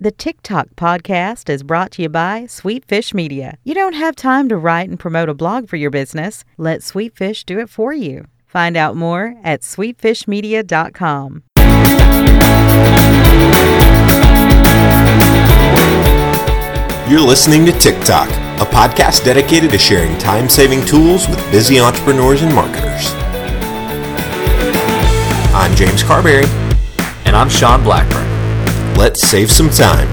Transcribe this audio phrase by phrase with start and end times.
[0.00, 3.58] The TikTok podcast is brought to you by Sweetfish Media.
[3.64, 6.44] You don't have time to write and promote a blog for your business.
[6.56, 8.26] Let Sweetfish do it for you.
[8.46, 11.42] Find out more at sweetfishmedia.com.
[17.10, 18.28] You're listening to TikTok,
[18.60, 23.10] a podcast dedicated to sharing time saving tools with busy entrepreneurs and marketers.
[25.52, 26.44] I'm James Carbary.
[27.26, 28.27] And I'm Sean Blackburn.
[28.98, 30.08] Let's save some time.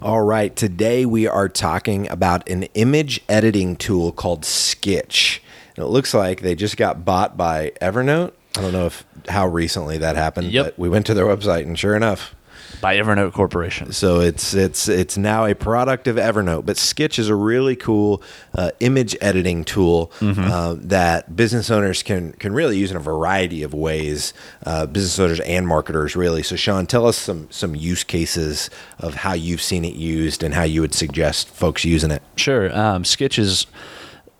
[0.00, 5.40] All right, today we are talking about an image editing tool called Skitch.
[5.74, 8.30] And it looks like they just got bought by Evernote.
[8.56, 10.64] I don't know if how recently that happened, Yep.
[10.64, 12.35] but we went to their website and sure enough,
[12.80, 13.92] By Evernote Corporation.
[13.92, 16.66] so it's it's it's now a product of Evernote.
[16.66, 18.22] But Skitch is a really cool
[18.54, 23.62] uh, image editing tool uh, that business owners can can really use in a variety
[23.62, 24.32] of ways.
[24.64, 26.42] Uh, business owners and marketers, really.
[26.42, 30.54] So, Sean, tell us some some use cases of how you've seen it used and
[30.54, 32.22] how you would suggest folks using it.
[32.36, 32.76] Sure.
[32.76, 33.66] Um, Skitch is,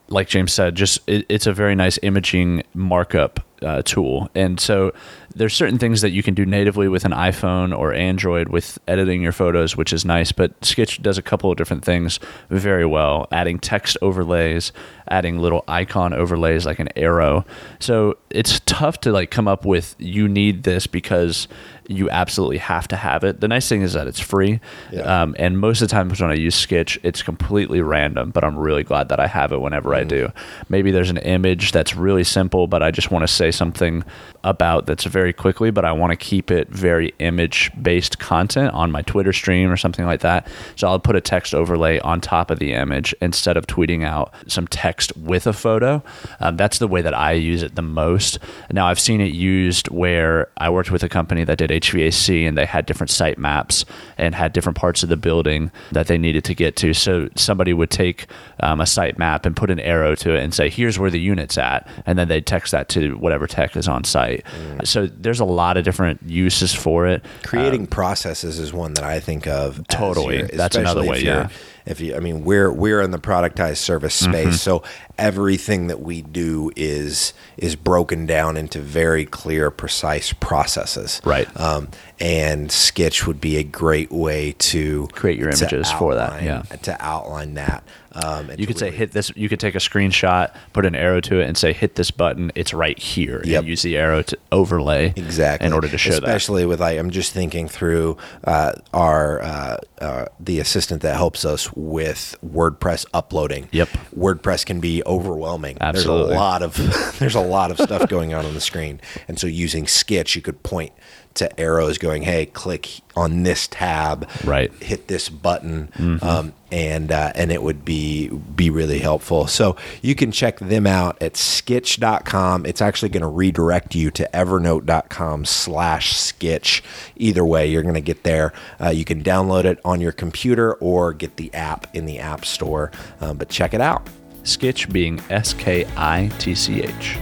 [0.09, 4.29] like James said, just it, it's a very nice imaging markup uh, tool.
[4.35, 4.93] And so
[5.37, 9.23] there's certain things that you can do natively with an iPhone or Android with editing
[9.23, 10.33] your photos, which is nice.
[10.33, 14.73] But Skitch does a couple of different things very well, adding text overlays,
[15.09, 17.45] adding little icon overlays like an arrow.
[17.81, 21.49] So it's tough to like come up with you need this because
[21.89, 23.41] you absolutely have to have it.
[23.41, 24.61] The nice thing is that it's free.
[24.91, 25.23] Yeah.
[25.23, 28.59] Um, and most of the times when I use Skitch, it's completely random, but I'm
[28.59, 30.33] really glad that I have it whenever I do.
[30.69, 34.05] Maybe there's an image that's really simple, but I just want to say something
[34.43, 38.91] about that's very quickly, but I want to keep it very image based content on
[38.91, 40.49] my Twitter stream or something like that.
[40.77, 44.33] So I'll put a text overlay on top of the image instead of tweeting out
[44.47, 46.03] some text with a photo.
[46.41, 48.39] Um, that's the way that I use it the most.
[48.73, 52.57] Now, I've seen it used where I worked with a company that did HVAC and
[52.57, 53.85] they had different site maps
[54.19, 56.95] and had different parts of the building that they needed to get to.
[56.95, 58.27] So somebody would take
[58.61, 61.21] um, a site map and put an arrow to it and say, here's where the
[61.21, 61.89] unit's at.
[62.07, 64.45] And then they'd text that to whatever tech is on site.
[64.85, 67.25] So there's a lot of different uses for it.
[67.43, 69.87] Creating uh, processes is one that I think of.
[69.89, 70.39] Totally.
[70.39, 71.49] your- That's another way, yeah.
[71.87, 74.83] If you, I mean, we're we're in the productized service space, so
[75.19, 81.21] everything that we do is is broken down into very clear, precise processes.
[81.25, 81.49] Right.
[81.59, 81.89] Um,
[82.19, 86.63] and Skitch would be a great way to Create your images for that, yeah.
[86.63, 87.85] To outline that.
[88.13, 89.31] Um, You could say hit this.
[89.37, 92.51] You could take a screenshot, put an arrow to it, and say hit this button.
[92.55, 93.43] It's right here.
[93.45, 93.59] Yep.
[93.61, 96.23] And use the arrow to overlay exactly in order to show that.
[96.23, 101.45] especially with like i'm just thinking through uh, our uh, uh, the assistant that helps
[101.45, 103.89] us with wordpress uploading Yep.
[104.17, 106.29] wordpress can be overwhelming Absolutely.
[106.29, 108.99] there's a lot of there's a lot of stuff going on on the screen
[109.29, 110.93] and so using skitch you could point
[111.35, 114.73] to arrows going hey click on this tab Right.
[114.83, 115.91] hit this button
[116.23, 120.87] um, and uh, and it would be be really helpful so you can check them
[120.87, 126.83] out at skitch.com it's actually going to redirect you to evernote.com slash skitch
[127.17, 130.75] either way you're going to get there uh, you can download it on your computer
[130.75, 132.91] or get the app in the app store
[133.21, 134.09] um, but check it out
[134.47, 137.19] Skitch being S K I T C H.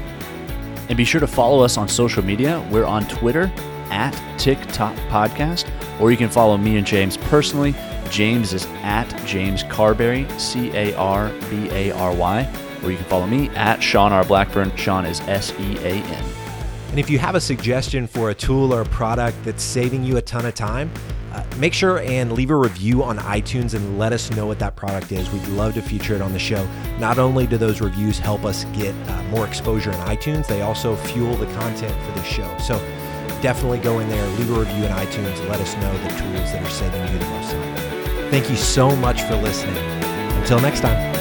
[0.88, 2.66] And be sure to follow us on social media.
[2.70, 3.50] We're on Twitter
[3.90, 5.68] at TikTok Podcast,
[6.00, 7.74] or you can follow me and James personally.
[8.10, 13.06] James is at James Carbary, C A R B A R Y, or you can
[13.06, 14.24] follow me at Sean R.
[14.24, 14.74] Blackburn.
[14.76, 16.24] Sean is S E A N.
[16.90, 20.16] And if you have a suggestion for a tool or a product that's saving you
[20.16, 20.92] a ton of time,
[21.32, 24.76] uh, make sure and leave a review on iTunes and let us know what that
[24.76, 25.28] product is.
[25.32, 26.64] We'd love to feature it on the show.
[27.00, 30.94] Not only do those reviews help us get uh, more exposure in iTunes, they also
[30.94, 32.56] fuel the content for the show.
[32.58, 32.76] So
[33.44, 36.50] definitely go in there, leave a review in iTunes, and let us know the tools
[36.50, 38.30] that are saving you the most time.
[38.30, 39.76] Thank you so much for listening.
[40.38, 41.13] Until next time.